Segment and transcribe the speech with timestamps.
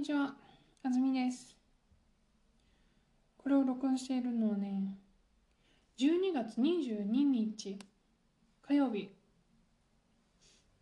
[0.00, 0.34] にちは、
[0.82, 1.54] あずみです。
[3.36, 4.96] これを録音しているのはね、
[5.98, 7.78] 12月22日
[8.66, 9.10] 火曜日。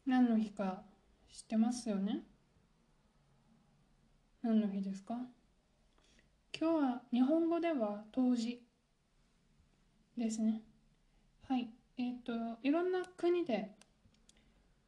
[0.07, 0.85] 何の日か
[1.33, 2.23] 知ってますよね？
[4.41, 5.17] 何の日ですか？
[6.57, 8.63] 今日は日本語では冬至
[10.17, 10.63] ですね。
[11.49, 11.69] はい。
[11.97, 12.33] えっ、と、
[12.63, 13.73] いろんな国で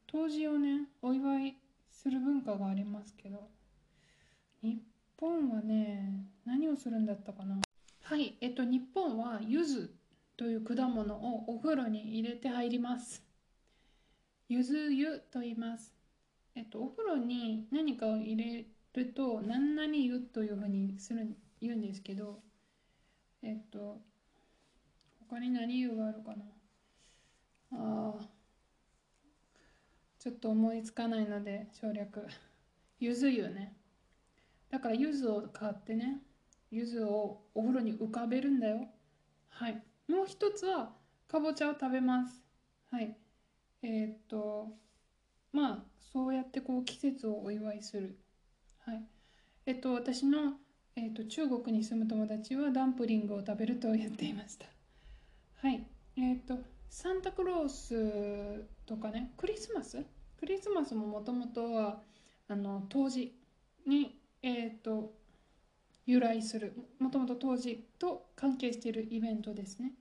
[0.08, 1.56] 冬至をね、お祝い
[1.90, 3.48] する文化がありますけど、
[4.62, 4.82] 日
[5.16, 7.60] 本はね、何をするんだったかな
[8.02, 8.36] はい。
[8.40, 9.90] えっ、と、日本は柚子
[10.36, 13.22] という果物をお風呂に入れて入ります。
[14.48, 15.94] 柚子湯と言います。
[16.54, 22.40] えっと、お風呂に何かを入れると、何々湯というふうにする言うんですけど、
[23.42, 24.00] えっと、
[25.28, 26.44] 他に何湯があるかな
[27.72, 28.14] あ、
[30.18, 32.26] ちょっと思いつかないので省略。
[32.98, 33.79] 柚子湯ね。
[34.70, 36.22] だから柚子を買ってね、
[36.70, 38.86] 柚子をお風呂に浮かべるんだよ。
[39.48, 39.82] はい。
[40.08, 40.92] もう一つは、
[41.28, 42.42] かぼちゃを食べます。
[42.90, 43.16] はい。
[43.82, 44.68] えーっと、
[45.52, 48.18] まあ、そうやってこう季節をお祝いする。
[48.78, 49.02] はい。
[49.66, 50.54] えっと、私の、
[50.96, 54.66] えっと、中国に住む友達はダンプリングを食べると言っていました。
[55.56, 55.84] はい。
[56.16, 60.04] えっと、サンタクロースとかね、クリスマス？
[60.38, 62.00] クリスマスももともとは、
[62.48, 63.34] あの、冬至
[63.86, 65.12] に、えっと、
[66.06, 69.92] 由来する、もともと冬至と関係しているイベントですね。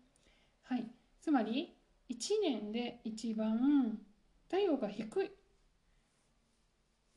[0.64, 0.90] はい。
[1.22, 1.76] つまり、
[2.10, 4.00] 1年で一番
[4.50, 5.32] 太陽が低い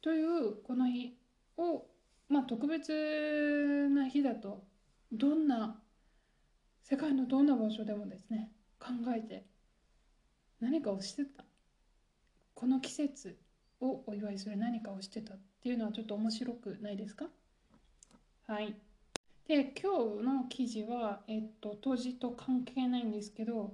[0.02, 1.16] というこの日
[1.56, 1.86] を、
[2.28, 4.64] まあ、特別な日だと
[5.12, 5.80] どんな
[6.82, 9.46] 世界のどんな場所でもですね考えて
[10.60, 11.44] 何かをしてた
[12.54, 13.38] この季節
[13.80, 17.26] をお祝いする何かをしてたっていうのはちょっと面白くないですか？
[18.48, 18.74] はい。
[19.46, 23.72] で今日の記事は、えっと、当時と関係ないんですけど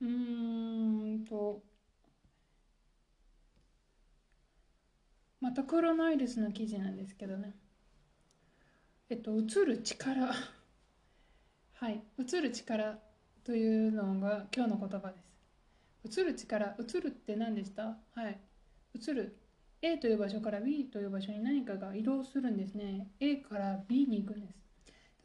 [0.00, 1.64] うーんと
[5.40, 7.56] またコロナウイルスの記事なんですけどね。
[9.10, 10.30] えっと映る力。
[11.74, 12.00] はい。
[12.20, 13.00] 映る力
[13.42, 15.18] というのが今日の言葉で
[16.08, 16.20] す。
[16.20, 17.98] 映る力映るって何でした？
[18.12, 18.38] はい。
[18.94, 19.36] 映る
[19.82, 24.58] A という場所から B という場所に何かが移動するんですね A から B に行くんです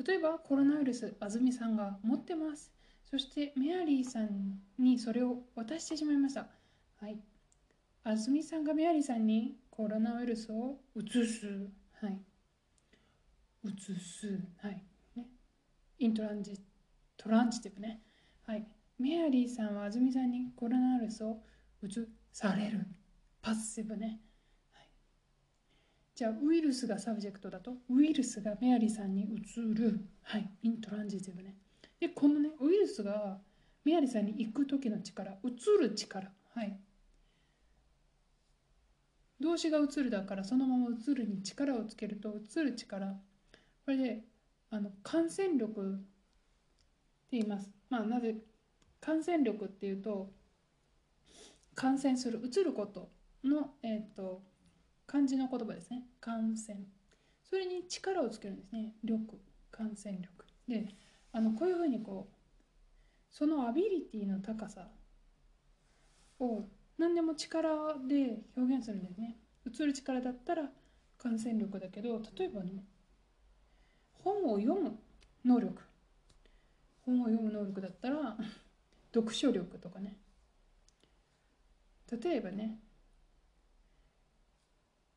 [0.05, 2.71] 例えばコロナウイルス安住さんが持ってます
[3.11, 6.47] そしてメアリーさんにそれを渡してしまいました。
[7.01, 7.19] はい。
[8.05, 11.69] 安住さんがメアリーさんにコロナウイルスを移す。
[12.01, 12.21] はい。
[13.65, 14.39] 移す。
[14.61, 14.81] はい。
[15.17, 15.27] ね。
[15.99, 16.57] intransi
[17.17, 18.01] transitive ね。
[18.47, 18.65] はい。
[18.97, 21.41] メアリーさんは安住さんにコロナウイルスを
[21.83, 21.89] 移
[22.31, 22.87] される。
[23.41, 24.21] passive ね。
[26.21, 30.05] じゃあ、ウイルスが subject だと、ウイルスがメアリーさんに移る。
[30.21, 30.47] はい。
[30.61, 31.55] intransitive ね。
[32.01, 33.37] でこのねウイルスが
[33.85, 35.49] メアリーさんに行く時の力移
[35.79, 36.77] る力はい
[39.39, 43.07] 動詞が移るだからそのまま移るに力をつけると移る力
[43.85, 44.23] これで
[44.71, 46.03] あの感染力って
[47.33, 48.35] 言いますまあなぜ
[48.99, 50.31] 感染力っていうと
[51.75, 53.09] 感染する移ること
[53.43, 54.41] のえっ、と
[55.11, 56.03] 漢字の言葉ですね。
[56.21, 56.79] 感染。
[57.43, 58.93] それに力をつけるんですね。
[59.03, 59.37] 力。
[59.69, 60.45] 感染力。
[60.69, 60.87] で
[61.33, 62.35] あのこういうふうにこう
[63.29, 64.87] そのアビリティの高さ
[66.39, 66.63] を
[66.97, 67.69] 何でも力
[68.07, 69.35] で表現するんですね。
[69.67, 70.69] 映る力だったら
[71.17, 72.85] 感染力だけど例えばね
[74.23, 74.97] 本を読む
[75.43, 75.81] 能力。
[77.05, 78.37] 本を読む能力だったら
[79.13, 80.15] 読書力とかね。
[82.23, 82.79] 例えばね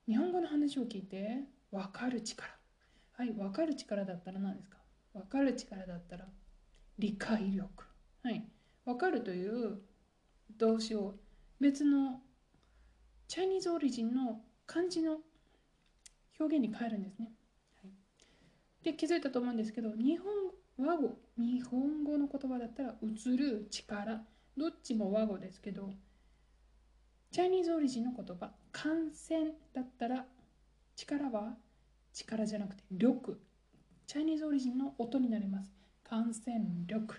[0.07, 2.49] 日本語の話を聞いて分かる力。
[3.13, 4.79] はい分かる力だったら何ですか？
[5.15, 6.27] 分かる力だったら
[6.99, 7.85] 理解力。
[8.23, 8.45] はい。
[8.85, 9.81] 分かるという
[10.59, 11.15] 動詞を
[11.61, 12.21] 別の
[13.29, 15.19] チャイニーズオリジンの漢字の
[16.39, 17.33] 表現に変えるんですね、
[17.83, 20.29] はい、で気づいたと思うんですけど日本
[20.87, 21.17] 和語。
[21.39, 24.23] 日本語の言葉だったら映る力。
[24.57, 25.91] どっちも和語ですけど
[27.35, 30.25] チャイニーズオリジンの言葉感染だったら
[30.95, 31.57] 力は
[32.13, 33.41] 力じゃなくて力
[34.07, 35.69] チャイニーズオリジンの音になります。
[36.09, 37.17] 感染力、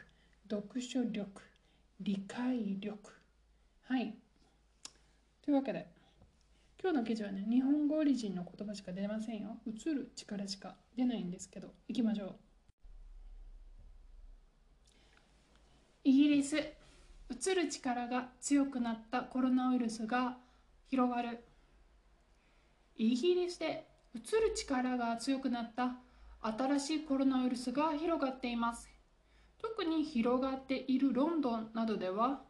[0.49, 1.41] 読書力、
[1.99, 3.11] 理解力。
[3.89, 4.15] はい。
[5.43, 5.85] というわけで、
[6.81, 9.57] 今日の記事はね、日本語オリジンの言葉しか出ませんよ。
[9.67, 12.35] 映る力しか出ないんですけど、行きましょう。
[16.05, 16.55] イギリス、
[17.29, 20.37] 映る力が強くなったコロナウイルスが
[20.89, 21.43] 広がる。
[22.97, 25.95] イギリスで移る力が強くなった
[26.41, 28.89] 新しいコロナウイルスが広がっています。
[29.57, 32.41] 特に広がっているロンドンなどでは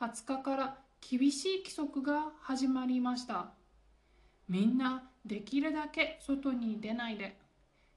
[0.00, 3.50] 20日から厳しい規則が始まりました。
[4.48, 7.36] みんなできるだけ外に出ないで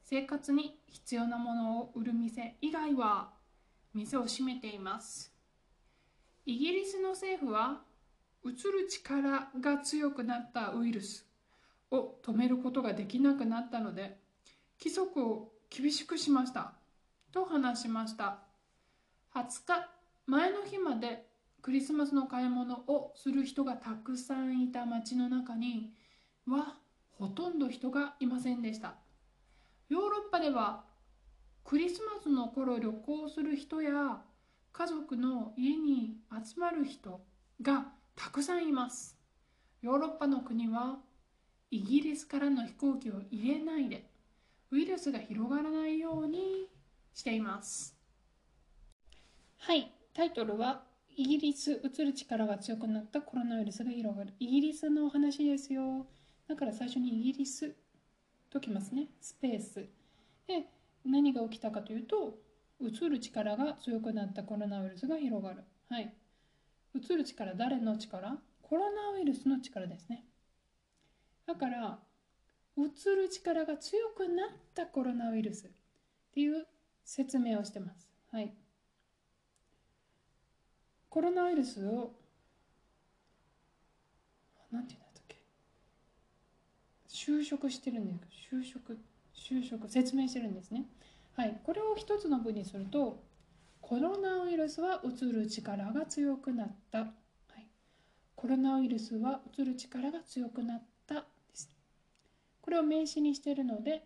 [0.03, 3.29] 生活に必要なものを売る店以外は
[3.93, 5.30] 店を閉めています。
[6.45, 7.81] イギリスの政府は
[8.43, 11.25] 移る力が強くなったウイルス
[11.91, 14.17] を止めることができなくなったので
[14.79, 16.73] 規則を厳しくしました
[17.31, 18.39] と話しました。
[19.33, 19.89] 20日
[20.25, 21.27] 前の日まで
[21.61, 25.93] クリスマスの買い物をする人がたくさんいた街の中に
[26.47, 26.75] は
[27.11, 28.95] ほとんど人がいませんでした。
[29.89, 30.85] ヨーロッパでは
[31.63, 34.21] クリスマスの頃旅行する人や
[34.73, 37.21] 家族の家に集まる人
[37.61, 39.17] がたくさんいます。
[39.81, 40.99] ヨーロッパの国は
[41.69, 44.09] イギリスからの飛行機を入れないで
[44.71, 46.67] ウイルスが広がらないように
[47.13, 47.95] しています。
[49.57, 49.91] はい。
[50.13, 50.83] タイトルは
[51.15, 54.33] イギリス移る力が強くなったコロナウイルスが広がる。
[54.39, 56.07] イギリスのお話ですよ。
[56.47, 57.75] だから最初にイギリス
[58.49, 59.07] ときますね。
[59.19, 59.75] スペース。
[60.47, 60.65] で
[61.05, 62.37] 何が起きたかというと
[62.81, 65.63] 移る力が強くなったコロナウイルスが広がる。
[65.89, 66.13] はい。
[66.95, 68.37] 移る力誰の力？
[68.61, 70.25] コロナウイルスの力ですね。
[71.45, 71.99] だから
[72.77, 72.81] 移
[73.15, 75.69] る力が強くなったコロナウイルスっ
[76.33, 76.65] ていう
[77.03, 78.09] 説明をしてます。
[78.31, 78.53] はい。
[81.09, 82.13] コロナウイルスを
[84.71, 85.37] なんて言うんだったっけ？
[87.09, 88.97] 就職してるんです就職
[89.35, 90.85] 就職説明してるんですね。
[91.33, 93.23] はいこれを一つの文にすると
[93.81, 97.05] コロナウイルスは移る力が強くなった、は
[97.57, 97.67] い、
[98.35, 101.21] コロナウイルスは移る力が強くなったで
[101.53, 101.69] す。
[102.61, 104.03] これを名詞にしているので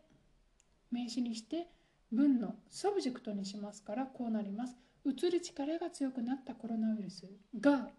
[0.92, 1.68] 名詞にして
[2.12, 4.76] 文の subject にしますからこうなります。
[5.06, 7.30] 移る力が強くなったコロナウイルス
[7.60, 7.90] が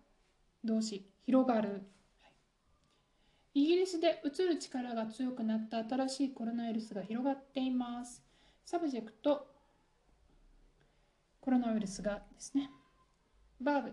[0.65, 2.29] 動詞広がる、は
[3.55, 8.26] い、イギリスで移る力が強くなった新しいコロナウイルスが広がっています。
[8.69, 9.47] サブジェクト
[11.41, 12.69] コロナウイルスがですね
[13.61, 13.93] バーブ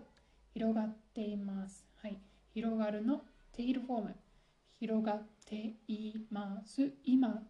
[0.52, 1.86] 広がっています。
[2.02, 2.18] はい。
[2.52, 3.22] 広がるの
[3.52, 4.16] テイルフォーム
[4.80, 6.92] 広がっています。
[7.04, 7.40] 今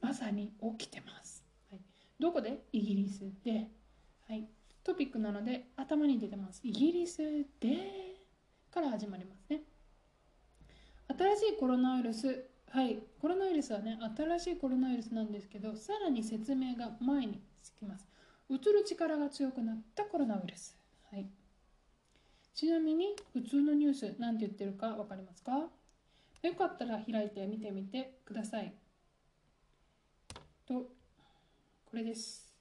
[0.00, 1.80] まさに起きてます、はい、
[2.18, 2.62] どこで？
[2.72, 3.68] イギリスで。
[4.26, 4.48] はい。
[4.82, 6.62] トピックなので頭に出てます。
[6.64, 7.18] イギリス
[7.60, 8.16] で
[8.70, 9.60] から始まりますね。
[11.08, 18.06] 新しいコロナウイルス、はい、コロナウイルスはね、新しいコロナウイルスなんですけど、さらに説明が前につきます。
[18.50, 20.76] 移る力が強くなったコロナウイルス。
[21.10, 21.26] はい、
[22.54, 25.52] ちなみに、普通のニュース、何て言ってるか分かりますか？
[26.42, 28.74] よかったら開いて見てみてください。
[30.66, 30.90] と、こ
[31.94, 32.54] れです。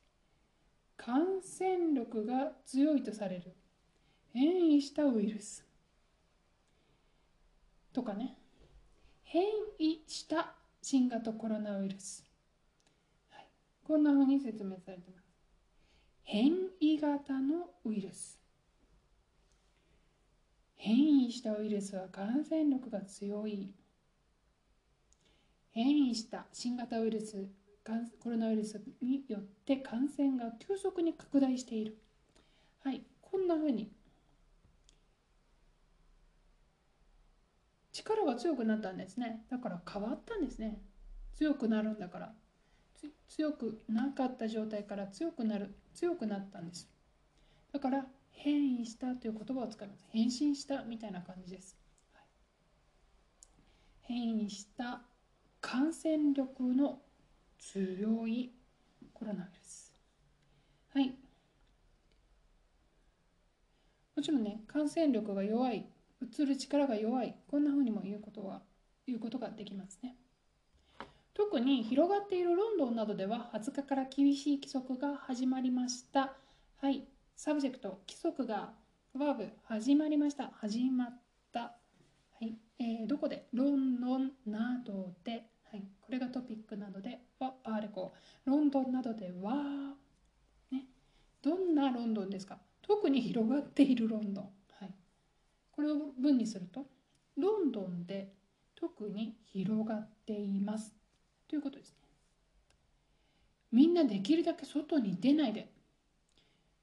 [0.95, 3.53] 感染力が強いとされる
[4.31, 5.65] 変異したウイルス
[7.91, 8.37] とかね
[9.35, 9.43] 変
[9.79, 12.23] 異した新型コロナウイルス、
[13.29, 13.45] はい、
[13.85, 15.25] こんなふうに説明されています。
[16.23, 18.39] 変異型のウイルス。
[20.77, 23.73] 変異したウイルスは感染力が強い。
[25.71, 27.45] 変異した新型ウイルス
[28.23, 31.97] コロナウイルスによって感染が急速に拡大している。
[32.85, 33.91] はい、こんなふうに
[37.95, 39.45] 力が強くなったんですね。
[39.49, 40.81] だから変わったんですね。
[41.35, 42.33] 強くなるんだから。
[43.29, 46.89] 強くなかった状態から強くなる、強くなったんです。
[47.71, 50.05] だから変異したという言葉を使います。
[50.09, 51.77] 変身したみたいな感じです。
[52.13, 52.23] はい、
[54.01, 55.01] 変異した
[55.61, 56.99] 感染力の
[57.59, 58.51] 強い
[59.13, 59.93] コロナウイルス。
[60.93, 61.15] はい。
[64.15, 65.85] もちろんね、感染力が弱い、
[66.21, 68.61] うつる力が弱い、こんなふうにも言うことは、
[69.05, 70.15] 言うことができますね。
[71.33, 76.33] 特に広がっているロンドンなどでは20日から厳しい規則が始まりました。
[76.77, 77.05] はい。
[77.35, 78.73] subject、規則が、
[79.13, 80.51] verb、始まりました。
[80.55, 81.19] 始まっ
[81.51, 81.59] た。
[81.59, 81.75] は
[82.41, 82.57] い。
[82.79, 83.47] えー、どこで？
[83.53, 88.13] ロンドンなどではい、これが topic なのでは particle
[88.45, 89.95] ロンドンなどでは、
[90.71, 90.85] ね、
[91.41, 92.59] どんなロンドンですか？
[92.81, 94.49] 特に広がっているロンドン、
[95.75, 96.85] これを文にすると
[97.37, 98.31] ロンドンで
[98.75, 100.93] 特に広がっています
[101.47, 101.95] ということですね
[103.71, 105.69] みんなできるだけ外に出ないで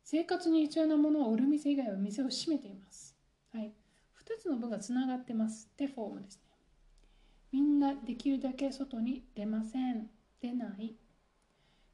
[0.05, 3.15] 生活に必要なものを売る店以外は店を閉めています
[3.53, 3.73] はい
[4.25, 6.53] 2つの文がつながってますテフォームですね
[7.53, 10.09] みんなできるだけ外に出ません。
[10.41, 10.97] 出ない。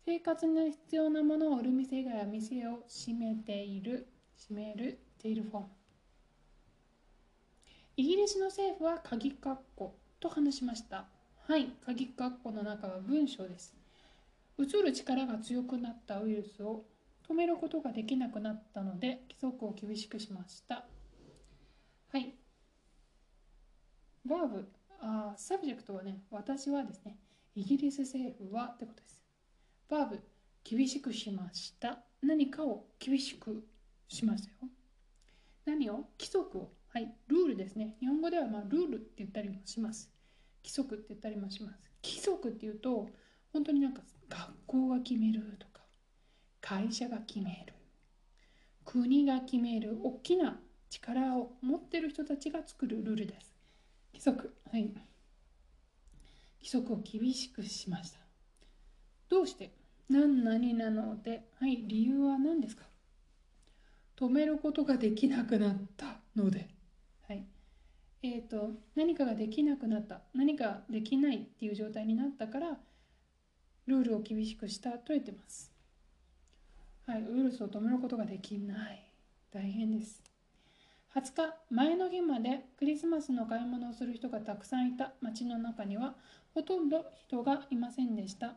[0.05, 4.07] 生活に必要なものを売る店が店を閉めている。
[4.41, 5.01] 閉める。
[5.19, 5.67] ているフォーム。
[7.99, 11.09] イギリスの政府は鍵括弧と話しました。
[11.49, 13.75] はい、鍵括弧の中は文章です。
[14.57, 16.85] 移る力が強くなったウイルスを
[17.29, 20.87] 止めることができなくなったので規則を厳しくしました。
[22.13, 22.37] はい。
[24.25, 24.69] verb、
[25.01, 27.19] あ subject はね、私はですね、
[27.57, 29.21] イギリス政府はってことです。
[29.89, 30.21] verb、
[30.63, 31.99] 厳しくしました。
[32.23, 33.67] 何かを厳しく
[34.07, 34.71] しましたよ。
[35.67, 35.95] 何を？
[36.17, 36.78] 規則を。
[36.91, 37.97] はい、ルールですね。
[38.01, 40.11] 日本語ではまあルールって言ったりもします。
[40.65, 41.91] 規則って言ったりもします。
[42.03, 43.09] 規則っていうと、
[43.53, 45.83] 本当になんか学校が決めるとか、
[46.61, 47.75] 会社が決める、
[48.85, 53.55] 国が決める、大きな力を持ってる人たちが作るルールです。
[54.13, 54.55] 規則。
[54.71, 54.91] はい。
[56.61, 58.19] 規則を厳しくしました。
[59.29, 59.73] どうして？
[60.09, 62.85] 何々なので、はい、理由は何ですか？
[64.17, 66.69] 止めることができなくなったので。
[68.23, 72.79] えっ、ー、と、何かができなくなった、何かできないっていう状態になったから、
[73.87, 75.71] ルールを厳しくしたと言ってます。
[77.07, 79.05] はい、ウイルスを止めることができない。
[79.53, 80.23] 大変です。
[81.15, 86.17] 20日、前の日までクリスマスの買い物をする人がたくさんいた街の中には、
[86.55, 88.57] ほとんど人がいませんでした。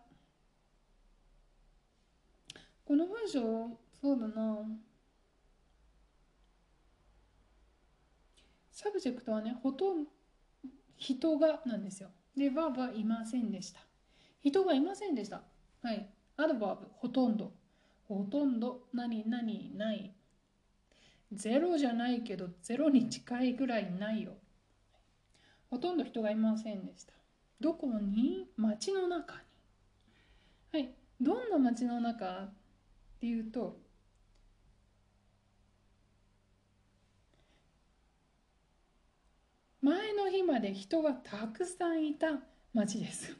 [2.83, 4.57] この文章、そうだな。
[8.81, 10.09] subject はね、ほとんど
[10.97, 12.09] 人がなんですよ。
[12.35, 13.79] で、 verb はいませんでした。
[14.41, 15.43] 人がいませんでした。
[15.83, 16.09] はい。
[16.37, 17.53] adverb、ほとんど。
[18.07, 19.43] ほとんど、何々
[19.75, 20.15] ない。
[21.31, 24.33] ゼロじゃないけど、ゼロに近いぐらいないよ。
[25.69, 27.13] ほとんど人がいませんでした。
[27.59, 28.47] どこに？
[28.57, 29.41] 街の中に。
[30.73, 30.95] はい。
[31.21, 32.45] どんな街の中？
[32.45, 32.53] っ
[33.19, 33.77] ていうと、
[39.81, 42.39] 前の日まで人がたくさんいた
[42.73, 43.35] 町です。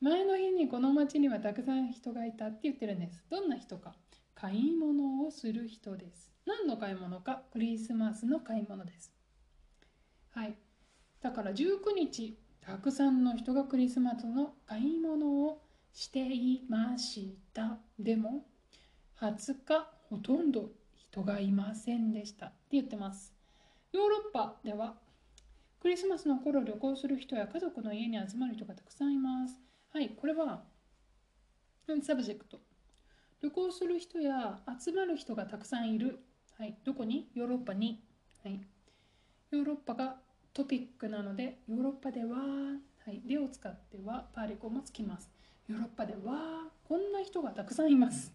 [0.00, 3.24] 前の日にこの町にはたくさん人がいたって言ってるんです。
[3.28, 3.94] どんな人か
[4.36, 6.32] 買い物をする人です。
[6.46, 9.12] 何の買い物かクリスマスの買い物です。
[10.30, 10.54] はい。
[11.20, 17.78] だから19日、たくさんの人がクリスマスの買い物をしていました。
[17.98, 18.44] でも、
[19.20, 23.31] 20日、ほとんど人がいませんでしたって言ってます。
[23.92, 24.94] ヨーロッパでは
[25.80, 29.60] クリスマスの頃旅行する人や家族の家に集まる人がたくさんいます。
[29.92, 30.62] はい、これは
[32.02, 32.58] subject。
[33.42, 36.20] 旅行する人や集まる人がたくさんいる。
[36.58, 37.28] はい、どこに？
[37.34, 38.02] ヨーロッパに。
[38.42, 38.60] はい、
[39.50, 40.16] ヨーロッパが
[40.54, 45.28] topic なので、ヨーロッパでは、はい、でを使っては particle もつきます。
[45.68, 48.32] ヨーロッパでは、こんな人がたくさんいます。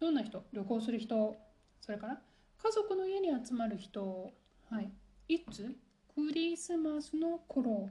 [0.00, 0.42] どんな人？
[0.52, 1.36] 旅行する人、
[1.80, 2.20] それから
[2.62, 4.32] 家族の家に集まる人、
[4.70, 4.90] はい。
[5.28, 5.74] いつ？
[6.14, 7.88] クリスマスの頃。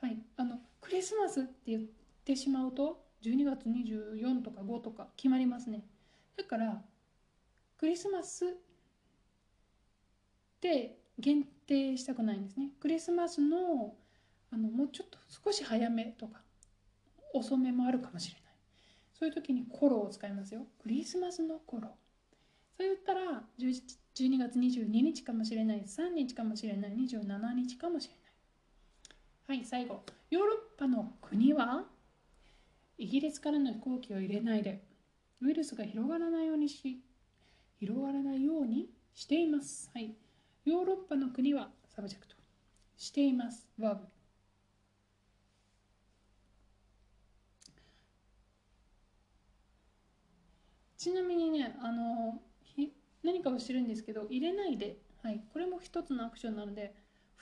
[0.00, 0.18] はい。
[0.36, 1.82] あの、クリスマスって言っ
[2.24, 5.84] てしまうと、12月24とか5とか決まりますね。
[6.36, 6.82] だから、
[7.78, 8.48] クリスマスっ
[10.60, 12.70] て限定したくないんですね。
[12.80, 13.94] クリスマスの、
[14.50, 16.42] あの、もうちょっと少し早めとか、
[17.32, 18.42] 遅めもあるかもしれない。
[19.12, 20.66] そういう時に頃を使いますよ。
[20.82, 21.96] クリスマスの頃。
[22.76, 25.82] そう言ったら11 12月22日かもしれない。
[25.82, 26.92] 3日かもしれない。
[26.92, 29.58] 27日かもしれない。
[29.58, 30.02] はい最後。
[30.30, 31.84] ヨーロッパの国は？
[32.98, 34.84] イギリスからの飛行機を入れないで。
[35.40, 37.02] ウイルスが広がらないようにし
[37.80, 39.90] 広がらないようにしています。
[39.94, 40.14] はい。
[40.64, 41.70] ヨーロッパの国は？
[41.88, 42.36] subject。
[42.96, 43.66] しています。
[43.78, 44.06] バーブ。
[50.96, 52.40] ちなみにねあの
[53.22, 56.94] 何かをしてるんですけど入れないで、はい、これも一つのアクションなので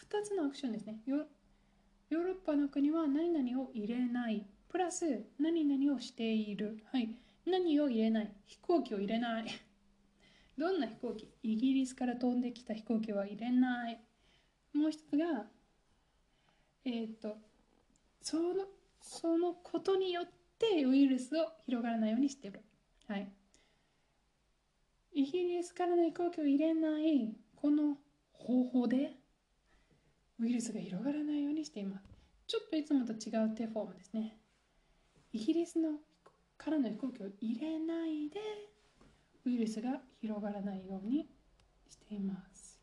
[0.09, 1.01] 2つのアクションですね。
[1.07, 4.45] ヨーロッパの国は何々を入れない。
[4.69, 7.15] プラス何々をしている、はい、
[7.47, 8.33] 何を入れない。
[8.47, 9.47] 飛行機を入れない。
[10.59, 11.29] どんな飛行機？
[11.43, 14.01] イギリスから飛んできた飛行機は入れない。
[14.73, 15.47] もう一つが
[16.85, 17.37] えっ、と
[18.23, 18.67] その
[19.01, 22.61] そのことによってウイルスを広がらないようにしてる。
[23.07, 23.31] はい。
[25.13, 27.99] イギリスからの飛行機を入れないこの
[28.33, 29.17] 方法で
[30.39, 32.09] ウイルスが広がらないようにしています。
[32.47, 34.39] ちょっといつもと違う手フォームですね。
[35.33, 35.99] イギリスの
[36.57, 38.41] からの飛行機を入れないで
[39.45, 41.29] ウイルスが広がらないように
[41.89, 42.81] しています。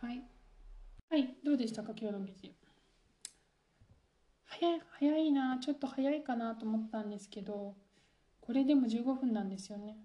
[0.00, 0.22] はい。
[1.10, 2.54] はい、どうでしたか、今日の記事。
[4.44, 7.74] 早い、早いな、ちょっと早いかなと思ったんですけど、
[8.44, 9.96] これでも15分なんですよね。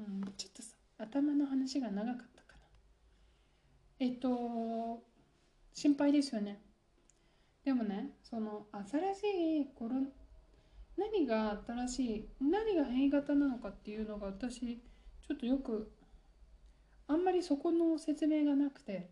[0.00, 2.58] うん、ちょっとさ、頭の話が長かったかな。
[4.00, 5.00] えっと、
[5.72, 6.60] 心配ですよね。
[7.64, 9.94] でもね、その新しいコロ
[10.96, 15.92] 何が新しい、何が変異型なのかっていうのが私、ちょっとよく、
[17.06, 19.08] あんまりそこの説明がなくて、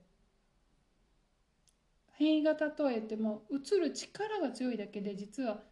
[2.14, 5.62] 変異型とは言っても、うつる力が強いだけで、実は、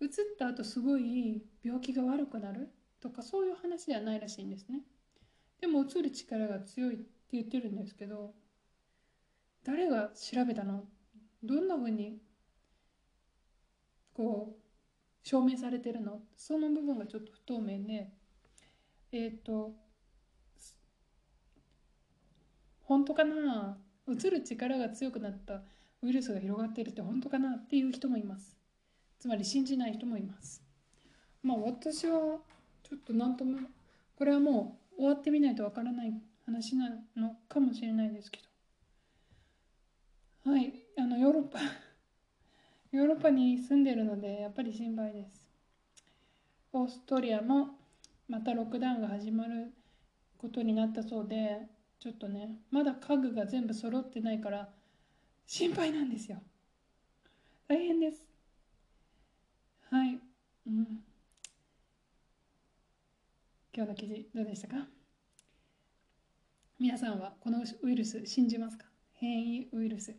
[0.00, 4.82] うつった後すごい病気が悪くなるとか、そういう話ではないらしいんですね。
[5.60, 8.34] でも、うつる力が強いって言ってるんですけど、
[9.64, 10.84] 誰が調べたの？
[11.42, 12.18] どんなふうに
[14.14, 16.22] こう証明されてるの？
[16.36, 18.10] その部分がちょっと不透明で
[19.12, 19.74] えっ、ー、と
[22.82, 23.76] 本当かな？
[24.06, 25.62] うつる力が強くなった
[26.02, 27.56] ウイルスが広がっているって本当かな？
[27.56, 28.56] っていう人もいます。
[29.18, 30.62] つまり信じない人もいます。
[31.42, 32.38] まあ私は
[32.82, 33.58] ちょっと何とも
[34.16, 36.12] これはもう終わってみないとわからない
[36.46, 38.40] 話なのかもしれないですけ
[40.44, 40.50] ど。
[40.50, 41.58] はいあのヨーロッパ
[42.92, 45.48] ヨーロッパに住んでるのでやっぱり心配です。
[46.72, 47.76] オーストリアも
[48.28, 49.72] またロックダウンが始まる
[50.36, 51.66] ことになったそうで
[51.98, 54.68] ちょっとねまだ家具が全部揃ってないから
[55.46, 56.40] 心配なんですよ。
[57.66, 58.27] 大変です。
[59.90, 60.18] はい。
[60.66, 60.86] うん。
[63.72, 64.86] 今日の記事どうでしたか？
[66.78, 68.84] 皆さんはこのウイルス信じますか？
[69.14, 70.14] 変異ウイルス。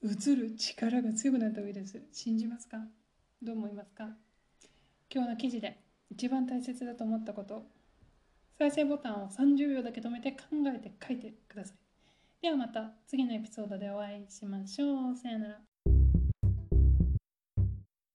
[0.00, 2.76] うつる力が強くなったウイルス信じますか？
[3.42, 4.04] どう思いますか？
[5.12, 7.66] 今日の記事で一番大切だと思ったこと。
[8.60, 10.38] 再生ボタンを30秒だけ止めて考
[10.72, 11.76] えて書いてください。
[12.42, 15.16] ではまた次のエピソードでお会いしましょう。
[15.16, 15.67] さよなら。